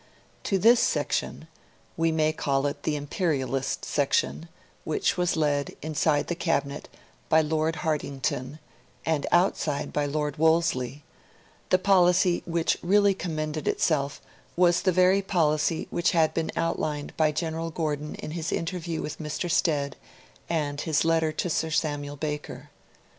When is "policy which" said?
11.77-12.79, 15.21-16.13